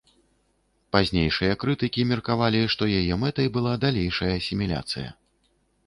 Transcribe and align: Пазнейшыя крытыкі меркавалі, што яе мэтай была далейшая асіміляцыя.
Пазнейшыя 0.95 1.57
крытыкі 1.65 2.01
меркавалі, 2.13 2.61
што 2.75 2.83
яе 3.03 3.13
мэтай 3.27 3.47
была 3.59 3.79
далейшая 3.87 4.33
асіміляцыя. 4.41 5.09